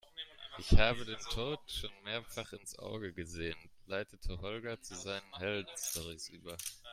[0.57, 3.55] "Ich habe dem Tod schon mehrfach ins Auge gesehen",
[3.85, 6.57] leitete Holger zu seinen Heldenstorys über.